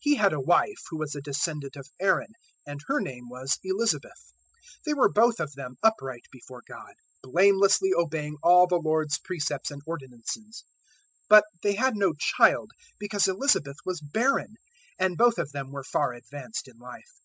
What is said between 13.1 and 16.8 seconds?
Elizabeth was barren; and both of them were far advanced in